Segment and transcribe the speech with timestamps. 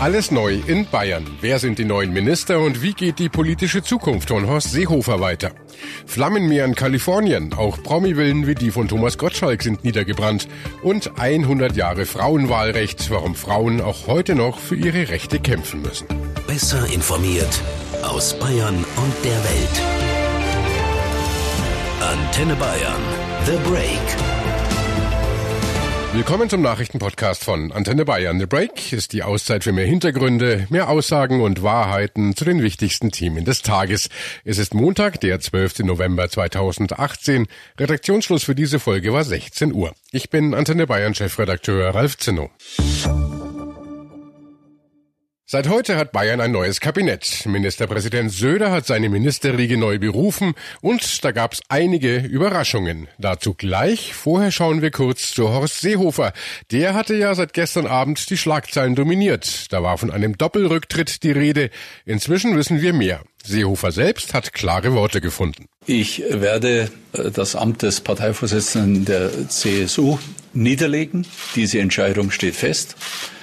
[0.00, 1.26] Alles neu in Bayern.
[1.40, 5.50] Wer sind die neuen Minister und wie geht die politische Zukunft von Horst Seehofer weiter?
[6.06, 10.46] Flammenmeer in Kalifornien, auch Promi-Villen wie die von Thomas Gottschalk sind niedergebrannt.
[10.84, 16.06] Und 100 Jahre Frauenwahlrecht, warum Frauen auch heute noch für ihre Rechte kämpfen müssen.
[16.46, 17.60] Besser informiert
[18.02, 19.82] aus Bayern und der Welt.
[22.00, 23.02] Antenne Bayern.
[23.46, 24.37] The Break.
[26.14, 28.40] Willkommen zum Nachrichtenpodcast von Antenne Bayern.
[28.40, 33.10] The Break ist die Auszeit für mehr Hintergründe, mehr Aussagen und Wahrheiten zu den wichtigsten
[33.10, 34.08] Themen des Tages.
[34.42, 35.80] Es ist Montag, der 12.
[35.80, 37.46] November 2018.
[37.78, 39.92] Redaktionsschluss für diese Folge war 16 Uhr.
[40.10, 42.50] Ich bin Antenne Bayern Chefredakteur Ralf Zinno.
[45.50, 47.46] Seit heute hat Bayern ein neues Kabinett.
[47.46, 50.52] Ministerpräsident Söder hat seine Ministerriege neu berufen
[50.82, 53.08] und da gab's einige Überraschungen.
[53.16, 54.12] Dazu gleich.
[54.12, 56.34] Vorher schauen wir kurz zu Horst Seehofer.
[56.70, 59.72] Der hatte ja seit gestern Abend die Schlagzeilen dominiert.
[59.72, 61.70] Da war von einem Doppelrücktritt die Rede.
[62.04, 63.22] Inzwischen wissen wir mehr.
[63.42, 65.64] Seehofer selbst hat klare Worte gefunden.
[65.86, 70.18] Ich werde äh, das Amt des Parteivorsitzenden der CSU
[70.52, 71.26] niederlegen.
[71.56, 72.96] Diese Entscheidung steht fest.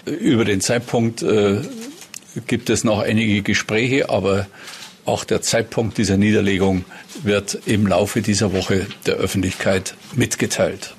[0.05, 1.61] Über den Zeitpunkt äh,
[2.47, 4.47] gibt es noch einige Gespräche, aber
[5.05, 6.85] auch der Zeitpunkt dieser Niederlegung
[7.23, 10.95] wird im Laufe dieser Woche der Öffentlichkeit mitgeteilt.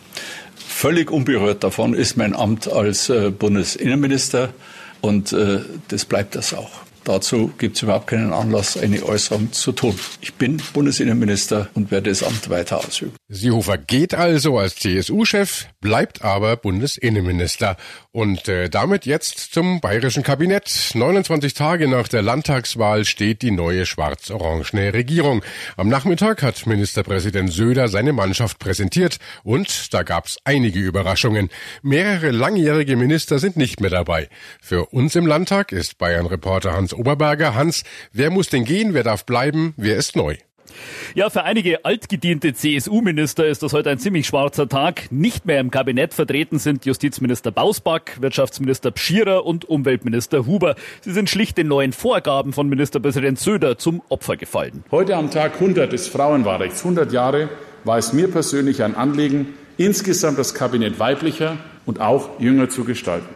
[0.56, 4.52] Völlig unberührt davon ist mein Amt als äh, Bundesinnenminister
[5.00, 6.70] und äh, das bleibt das auch.
[7.04, 9.98] Dazu gibt es überhaupt keinen Anlass, eine Äußerung zu tun.
[10.20, 13.15] Ich bin Bundesinnenminister und werde das Amt weiter ausüben.
[13.28, 17.76] Seehofer geht also als CSU-Chef, bleibt aber Bundesinnenminister.
[18.12, 20.92] Und äh, damit jetzt zum bayerischen Kabinett.
[20.94, 25.42] 29 Tage nach der Landtagswahl steht die neue schwarz-orangene Regierung.
[25.76, 31.50] Am Nachmittag hat Ministerpräsident Söder seine Mannschaft präsentiert und da gab's einige Überraschungen.
[31.82, 34.28] Mehrere langjährige Minister sind nicht mehr dabei.
[34.60, 37.56] Für uns im Landtag ist Bayern-Reporter Hans Oberberger.
[37.56, 37.82] Hans,
[38.12, 40.36] wer muss denn gehen, wer darf bleiben, wer ist neu?
[41.14, 45.10] Ja, für einige altgediente CSU-Minister ist das heute ein ziemlich schwarzer Tag.
[45.10, 50.76] Nicht mehr im Kabinett vertreten sind Justizminister Bausback, Wirtschaftsminister Pschierer und Umweltminister Huber.
[51.00, 54.84] Sie sind schlicht den neuen Vorgaben von Ministerpräsident Söder zum Opfer gefallen.
[54.90, 57.48] Heute am Tag 100 des Frauenwahlrechts, 100 Jahre,
[57.84, 63.26] war es mir persönlich ein Anliegen, insgesamt das Kabinett weiblicher und auch jünger zu gestalten.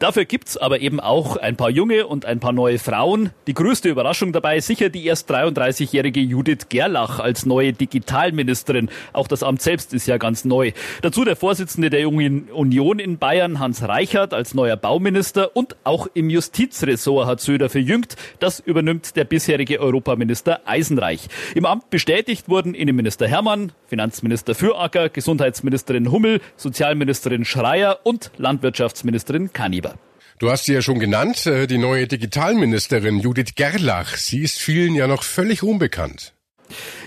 [0.00, 3.30] Dafür gibt's aber eben auch ein paar junge und ein paar neue Frauen.
[3.46, 8.90] Die größte Überraschung dabei sicher die erst 33-jährige Judith Gerlach als neue Digitalministerin.
[9.12, 10.72] Auch das Amt selbst ist ja ganz neu.
[11.00, 16.08] Dazu der Vorsitzende der Jungen Union in Bayern, Hans Reichert, als neuer Bauminister und auch
[16.14, 18.16] im Justizressort hat Söder verjüngt.
[18.40, 21.28] Das übernimmt der bisherige Europaminister Eisenreich.
[21.54, 29.94] Im Amt bestätigt wurden Innenminister Hermann, Finanzminister Füracker, Gesundheitsministerin Hummel, Sozialministerin Schreier und Landwirtschaftsministerin Kaniber.
[30.38, 34.16] Du hast sie ja schon genannt, äh, die neue Digitalministerin Judith Gerlach.
[34.16, 36.32] Sie ist vielen ja noch völlig unbekannt.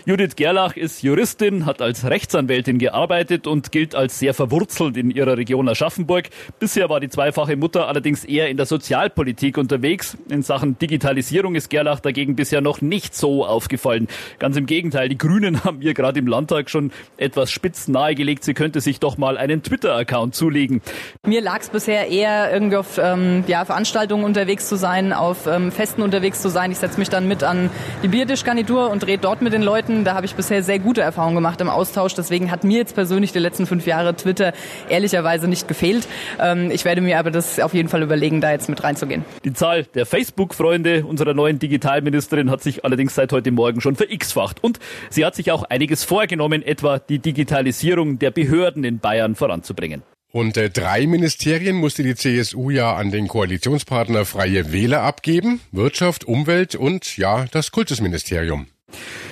[0.08, 5.36] Judith Gerlach ist Juristin, hat als Rechtsanwältin gearbeitet und gilt als sehr verwurzelt in ihrer
[5.36, 6.30] Region Aschaffenburg.
[6.60, 10.16] Bisher war die zweifache Mutter allerdings eher in der Sozialpolitik unterwegs.
[10.30, 14.08] In Sachen Digitalisierung ist Gerlach dagegen bisher noch nicht so aufgefallen.
[14.38, 18.54] Ganz im Gegenteil, die Grünen haben ihr gerade im Landtag schon etwas spitz nahegelegt, sie
[18.54, 20.84] könnte sich doch mal einen Twitter-Account zulegen.
[21.26, 25.72] Mir lag es bisher eher irgendwie auf ähm, ja, Veranstaltungen unterwegs zu sein, auf ähm,
[25.72, 26.70] Festen unterwegs zu sein.
[26.70, 27.72] Ich setze mich dann mit an
[28.04, 30.06] die Biertischgarnitur und rede dort mit den Leuten Leuten.
[30.06, 32.14] Da habe ich bisher sehr gute Erfahrungen gemacht im Austausch.
[32.16, 34.54] Deswegen hat mir jetzt persönlich die letzten fünf Jahre Twitter
[34.90, 36.08] ehrlicherweise nicht gefehlt.
[36.40, 39.24] Ähm, ich werde mir aber das auf jeden Fall überlegen, da jetzt mit reinzugehen.
[39.44, 44.64] Die Zahl der Facebook-Freunde unserer neuen Digitalministerin hat sich allerdings seit heute Morgen schon ver-x-facht.
[44.64, 44.80] Und
[45.10, 50.04] sie hat sich auch einiges vorgenommen, etwa die Digitalisierung der Behörden in Bayern voranzubringen.
[50.32, 55.62] Und äh, drei Ministerien musste die CSU ja an den Koalitionspartner Freie Wähler abgeben.
[55.72, 58.68] Wirtschaft, Umwelt und ja, das Kultusministerium.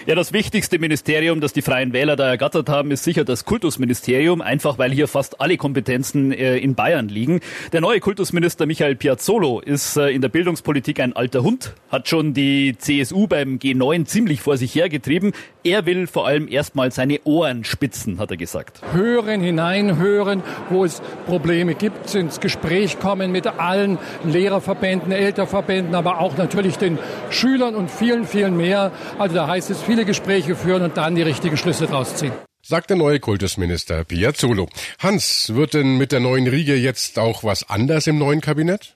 [0.05, 4.41] Ja, das wichtigste Ministerium, das die Freien Wähler da ergattert haben, ist sicher das Kultusministerium,
[4.41, 7.39] einfach weil hier fast alle Kompetenzen äh, in Bayern liegen.
[7.71, 12.33] Der neue Kultusminister Michael Piazzolo ist äh, in der Bildungspolitik ein alter Hund, hat schon
[12.33, 15.31] die CSU beim G9 ziemlich vor sich hergetrieben.
[15.63, 18.81] Er will vor allem erstmal seine Ohren spitzen, hat er gesagt.
[18.91, 26.35] Hören, hineinhören, wo es Probleme gibt, ins Gespräch kommen mit allen Lehrerverbänden, Elternverbänden, aber auch
[26.35, 26.99] natürlich den
[27.29, 28.91] Schülern und vielen, vielen mehr.
[29.17, 32.33] Also da heißt es viele Gespräche führen und dann die richtigen Schlüsse draus ziehen
[32.65, 34.69] sagt der neue Kultusminister Piazzolo.
[34.99, 38.95] Hans, wird denn mit der neuen Riege jetzt auch was anders im neuen Kabinett?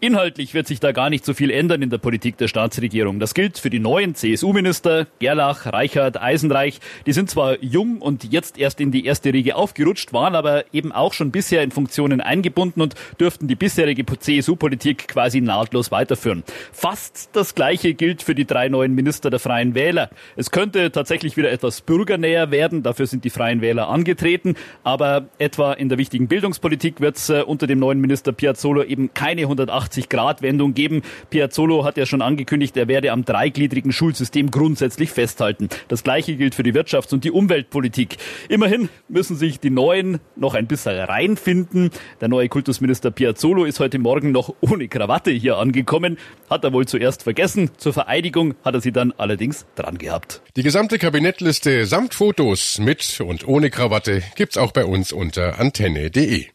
[0.00, 3.20] Inhaltlich wird sich da gar nicht so viel ändern in der Politik der Staatsregierung.
[3.20, 6.80] Das gilt für die neuen CSU-Minister Gerlach, Reichert, Eisenreich.
[7.06, 10.92] Die sind zwar jung und jetzt erst in die erste Riege aufgerutscht, waren aber eben
[10.92, 16.42] auch schon bisher in Funktionen eingebunden und dürften die bisherige CSU-Politik quasi nahtlos weiterführen.
[16.72, 20.10] Fast das Gleiche gilt für die drei neuen Minister der Freien Wähler.
[20.36, 25.72] Es könnte tatsächlich wieder etwas bürgernäher werden, dafür sind die Freien Wähler angetreten, aber etwa
[25.72, 30.74] in der wichtigen Bildungspolitik wird es äh, unter dem neuen Minister Piazzolo eben keine 180-Grad-Wendung
[30.74, 31.02] geben.
[31.30, 35.68] Piazzolo hat ja schon angekündigt, er werde am dreigliedrigen Schulsystem grundsätzlich festhalten.
[35.88, 38.16] Das Gleiche gilt für die Wirtschafts- und die Umweltpolitik.
[38.48, 41.90] Immerhin müssen sich die Neuen noch ein bisschen reinfinden.
[42.20, 46.18] Der neue Kultusminister Piazzolo ist heute Morgen noch ohne Krawatte hier angekommen.
[46.50, 47.70] Hat er wohl zuerst vergessen.
[47.76, 50.42] Zur Vereidigung hat er sie dann allerdings dran gehabt.
[50.56, 56.46] Die gesamte Kabinettliste samt Fotos mit und ohne Krawatte gibt's auch bei uns unter antenne.de.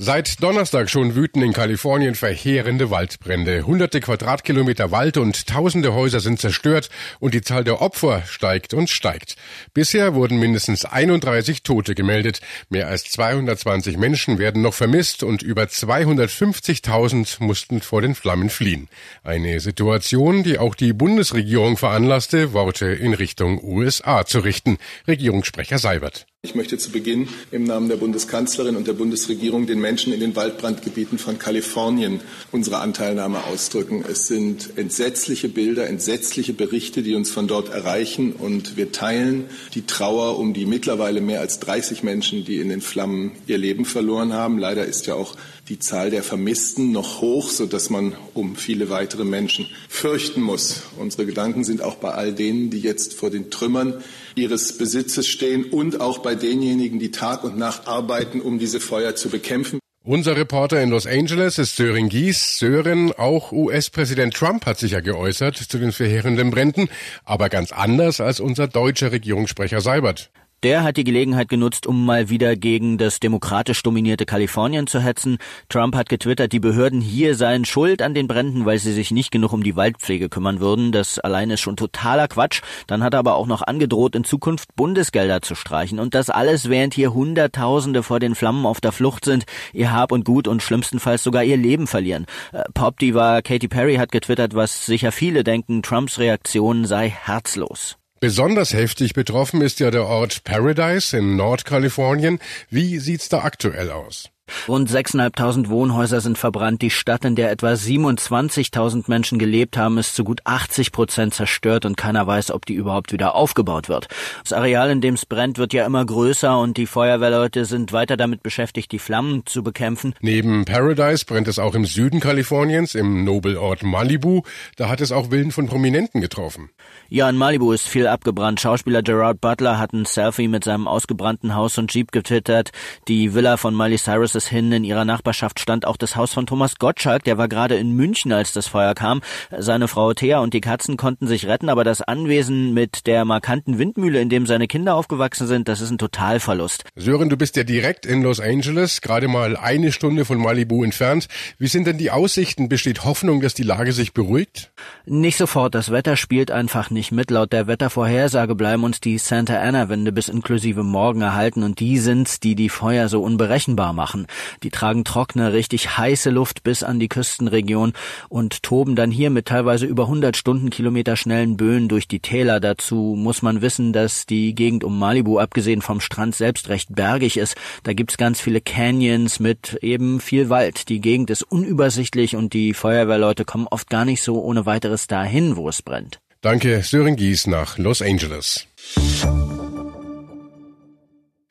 [0.00, 3.66] Seit Donnerstag schon wüten in Kalifornien verheerende Waldbrände.
[3.66, 8.90] Hunderte Quadratkilometer Wald und tausende Häuser sind zerstört und die Zahl der Opfer steigt und
[8.90, 9.34] steigt.
[9.74, 12.40] Bisher wurden mindestens 31 Tote gemeldet.
[12.68, 18.88] Mehr als 220 Menschen werden noch vermisst und über 250.000 mussten vor den Flammen fliehen.
[19.24, 24.78] Eine Situation, die auch die Bundesregierung veranlasste, Worte in Richtung USA zu richten.
[25.08, 26.28] Regierungssprecher Seibert.
[26.44, 30.36] Ich möchte zu Beginn im Namen der Bundeskanzlerin und der Bundesregierung den Menschen in den
[30.36, 32.20] Waldbrandgebieten von Kalifornien
[32.52, 34.04] unsere Anteilnahme ausdrücken.
[34.08, 39.84] Es sind entsetzliche Bilder, entsetzliche Berichte, die uns von dort erreichen und wir teilen die
[39.84, 44.32] Trauer um die mittlerweile mehr als 30 Menschen, die in den Flammen ihr Leben verloren
[44.32, 44.60] haben.
[44.60, 45.34] Leider ist ja auch
[45.68, 50.84] die Zahl der Vermissten noch hoch, sodass man um viele weitere Menschen fürchten muss.
[50.96, 54.02] Unsere Gedanken sind auch bei all denen, die jetzt vor den Trümmern
[54.34, 59.14] ihres Besitzes stehen und auch bei denjenigen, die Tag und Nacht arbeiten, um diese Feuer
[59.14, 59.78] zu bekämpfen.
[60.04, 62.56] Unser Reporter in Los Angeles ist Sören Gies.
[62.56, 66.88] Sören, auch US-Präsident Trump hat sich ja geäußert zu den verheerenden Bränden,
[67.26, 70.30] aber ganz anders als unser deutscher Regierungssprecher Seibert.
[70.64, 75.38] Der hat die Gelegenheit genutzt, um mal wieder gegen das demokratisch dominierte Kalifornien zu hetzen.
[75.68, 79.30] Trump hat getwittert, die Behörden hier seien schuld an den Bränden, weil sie sich nicht
[79.30, 80.90] genug um die Waldpflege kümmern würden.
[80.90, 82.62] Das allein ist schon totaler Quatsch.
[82.88, 86.00] Dann hat er aber auch noch angedroht, in Zukunft Bundesgelder zu streichen.
[86.00, 90.10] Und das alles, während hier Hunderttausende vor den Flammen auf der Flucht sind, ihr Hab
[90.10, 92.26] und Gut und schlimmstenfalls sogar ihr Leben verlieren.
[92.50, 97.97] Äh, Pop-Diva Katy Perry hat getwittert, was sicher viele denken, Trumps Reaktion sei herzlos.
[98.20, 102.40] Besonders heftig betroffen ist ja der Ort Paradise in Nordkalifornien.
[102.68, 104.30] Wie sieht's da aktuell aus?
[104.68, 106.82] Rund 6.500 Wohnhäuser sind verbrannt.
[106.82, 111.84] Die Stadt, in der etwa 27.000 Menschen gelebt haben, ist zu gut 80 Prozent zerstört
[111.84, 114.08] und keiner weiß, ob die überhaupt wieder aufgebaut wird.
[114.42, 118.16] Das Areal, in dem es brennt, wird ja immer größer und die Feuerwehrleute sind weiter
[118.16, 120.14] damit beschäftigt, die Flammen zu bekämpfen.
[120.20, 124.42] Neben Paradise brennt es auch im Süden Kaliforniens, im Nobelort Malibu.
[124.76, 126.70] Da hat es auch Willen von Prominenten getroffen.
[127.08, 128.60] Ja, in Malibu ist viel abgebrannt.
[128.60, 132.70] Schauspieler Gerard Butler hat ein Selfie mit seinem ausgebrannten Haus und Jeep getwittert.
[133.08, 134.72] Die Villa von Miley Cyrus ist hin.
[134.72, 137.24] In ihrer Nachbarschaft stand auch das Haus von Thomas Gottschalk.
[137.24, 139.20] Der war gerade in München, als das Feuer kam.
[139.56, 143.78] Seine Frau Thea und die Katzen konnten sich retten, aber das Anwesen mit der markanten
[143.78, 146.84] Windmühle, in dem seine Kinder aufgewachsen sind, das ist ein Totalverlust.
[146.96, 151.28] Sören, du bist ja direkt in Los Angeles, gerade mal eine Stunde von Malibu entfernt.
[151.58, 152.68] Wie sind denn die Aussichten?
[152.68, 154.70] Besteht Hoffnung, dass die Lage sich beruhigt?
[155.04, 155.74] Nicht sofort.
[155.74, 157.32] Das Wetter spielt einfach nicht mit.
[157.32, 162.38] Laut der Wettervorhersage bleiben uns die Santa Ana-Winde bis inklusive morgen erhalten und die sind's,
[162.38, 164.27] die die Feuer so unberechenbar machen.
[164.62, 167.92] Die tragen trockene, richtig heiße Luft bis an die Küstenregion
[168.28, 172.60] und toben dann hier mit teilweise über 100 Stundenkilometer schnellen Böen durch die Täler.
[172.60, 177.36] Dazu muss man wissen, dass die Gegend um Malibu, abgesehen vom Strand selbst, recht bergig
[177.36, 177.56] ist.
[177.82, 180.88] Da gibt's ganz viele Canyons mit eben viel Wald.
[180.88, 185.56] Die Gegend ist unübersichtlich und die Feuerwehrleute kommen oft gar nicht so ohne weiteres dahin,
[185.56, 186.20] wo es brennt.
[186.40, 188.66] Danke, Sören Gies nach Los Angeles.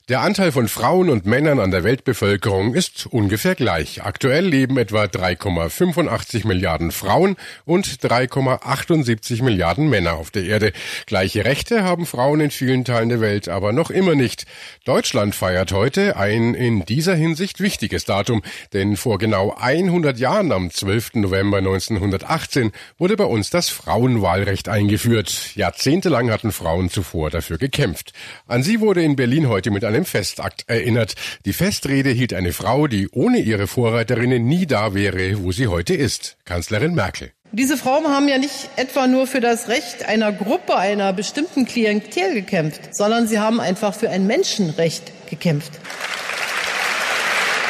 [0.10, 4.04] Der Anteil von Frauen und Männern an der Weltbevölkerung ist ungefähr gleich.
[4.04, 7.36] Aktuell leben etwa 3,85 Milliarden Frauen
[7.66, 10.72] und 3,78 Milliarden Männer auf der Erde.
[11.08, 14.46] Gleiche Rechte haben Frauen in vielen Teilen der Welt aber noch immer nicht.
[14.86, 20.72] Deutschland feiert heute ein in dieser Hinsicht wichtiges Datum, denn vor genau 100 Jahren am
[20.72, 21.16] 12.
[21.16, 25.54] November 1918 wurde bei uns das Frauenwahlrecht eingeführt.
[25.56, 28.14] Jahrzehntelang hatten Frauen zuvor dafür gekämpft.
[28.48, 31.16] An sie wurde in Berlin heute mit einem Festakt erinnert.
[31.46, 35.96] Die Festrede hielt eine Frau, die ohne ihre Vorreiterinnen nie da wäre, wo sie heute
[35.96, 36.38] ist.
[36.46, 37.32] Kanzlerin Merkel.
[37.52, 42.34] Diese Frauen haben ja nicht etwa nur für das Recht einer Gruppe, einer bestimmten Klientel
[42.34, 45.72] gekämpft, sondern sie haben einfach für ein Menschenrecht gekämpft.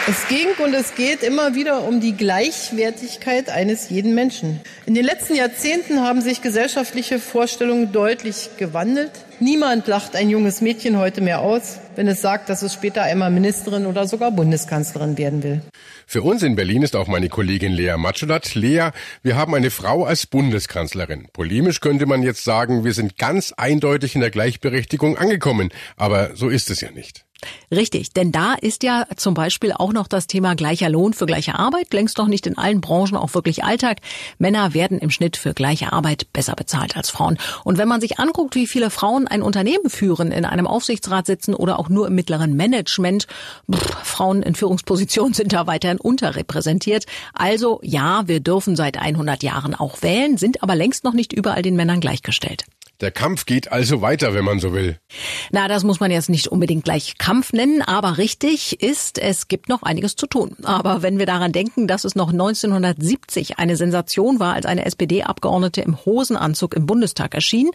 [0.09, 4.61] Es ging und es geht immer wieder um die Gleichwertigkeit eines jeden Menschen.
[4.85, 9.11] In den letzten Jahrzehnten haben sich gesellschaftliche Vorstellungen deutlich gewandelt.
[9.41, 13.31] Niemand lacht ein junges Mädchen heute mehr aus, wenn es sagt, dass es später einmal
[13.31, 15.61] Ministerin oder sogar Bundeskanzlerin werden will.
[16.05, 18.55] Für uns in Berlin ist auch meine Kollegin Lea Matschulat.
[18.55, 18.91] Lea,
[19.23, 21.27] wir haben eine Frau als Bundeskanzlerin.
[21.33, 25.67] Polemisch könnte man jetzt sagen, wir sind ganz eindeutig in der Gleichberechtigung angekommen.
[25.97, 27.26] Aber so ist es ja nicht.
[27.69, 31.59] Richtig, denn da ist ja zum Beispiel auch noch das Thema gleicher Lohn für gleiche
[31.59, 33.99] Arbeit, längst noch nicht in allen Branchen auch wirklich Alltag.
[34.39, 37.37] Männer werden im Schnitt für gleiche Arbeit besser bezahlt als Frauen.
[37.63, 41.53] Und wenn man sich anguckt, wie viele Frauen ein Unternehmen führen, in einem Aufsichtsrat sitzen
[41.53, 43.27] oder auch nur im mittleren Management,
[43.71, 47.05] pff, Frauen in Führungspositionen sind da weiterhin unterrepräsentiert.
[47.33, 51.61] Also ja, wir dürfen seit 100 Jahren auch wählen, sind aber längst noch nicht überall
[51.61, 52.65] den Männern gleichgestellt.
[52.99, 54.97] Der Kampf geht also weiter, wenn man so will.
[55.51, 59.69] Na, das muss man jetzt nicht unbedingt gleich Kampf nennen, aber richtig ist, es gibt
[59.69, 60.55] noch einiges zu tun.
[60.63, 65.81] Aber wenn wir daran denken, dass es noch 1970 eine Sensation war, als eine SPD-Abgeordnete
[65.81, 67.69] im Hosenanzug im Bundestag erschien,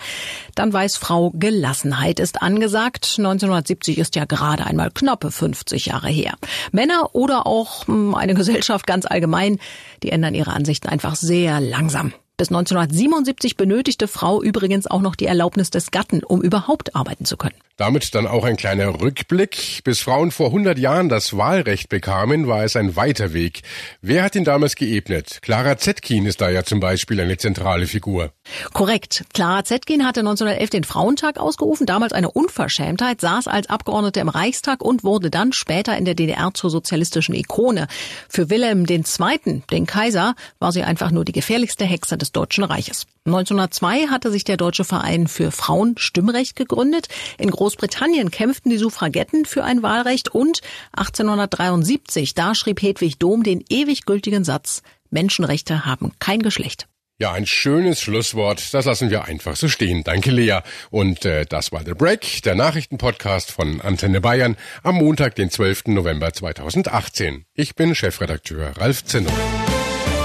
[0.57, 3.15] dann weiß Frau Gelassenheit ist angesagt.
[3.19, 6.35] 1970 ist ja gerade einmal knappe 50 Jahre her.
[6.73, 9.61] Männer oder auch hm, eine Gesellschaft ganz allgemein,
[10.03, 12.13] die ändern ihre Ansichten einfach sehr langsam.
[12.43, 17.37] Bis 1977 benötigte Frau übrigens auch noch die Erlaubnis des Gatten, um überhaupt arbeiten zu
[17.37, 17.55] können.
[17.77, 19.81] Damit dann auch ein kleiner Rückblick.
[19.83, 23.63] Bis Frauen vor 100 Jahren das Wahlrecht bekamen, war es ein weiter Weg.
[24.03, 25.39] Wer hat ihn damals geebnet?
[25.41, 28.33] Clara Zetkin ist da ja zum Beispiel eine zentrale Figur.
[28.75, 29.25] Korrekt.
[29.33, 34.83] Clara Zetkin hatte 1911 den Frauentag ausgerufen, damals eine Unverschämtheit, saß als Abgeordnete im Reichstag
[34.83, 37.87] und wurde dann später in der DDR zur sozialistischen Ikone.
[38.29, 43.07] Für Wilhelm II., den Kaiser, war sie einfach nur die gefährlichste Hexe des Deutschen Reiches.
[43.25, 47.09] 1902 hatte sich der Deutsche Verein für Frauen Stimmrecht gegründet.
[47.39, 50.61] In Großbritannien kämpften die Suffragetten für ein Wahlrecht und
[50.93, 56.89] 1873, da schrieb Hedwig Dohm den ewig gültigen Satz, Menschenrechte haben kein Geschlecht.
[57.23, 58.75] Ja, ein schönes Schlusswort.
[58.75, 60.03] Das lassen wir einfach so stehen.
[60.03, 60.59] Danke, Lea.
[60.91, 65.87] Und äh, das war The Break, der Nachrichtenpodcast von Antenne Bayern am Montag, den 12.
[65.87, 67.45] November 2018.
[67.55, 69.31] Ich bin Chefredakteur Ralf Zinno.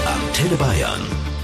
[0.07, 1.26] Antenne Bayern.